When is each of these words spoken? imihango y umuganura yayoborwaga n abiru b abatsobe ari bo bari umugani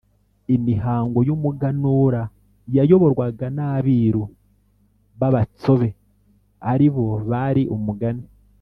imihango 0.55 1.19
y 1.27 1.31
umuganura 1.35 2.21
yayoborwaga 2.75 3.45
n 3.55 3.59
abiru 3.73 4.23
b 5.19 5.21
abatsobe 5.27 5.89
ari 6.71 6.87
bo 6.93 7.05
bari 7.31 7.63
umugani 7.75 8.25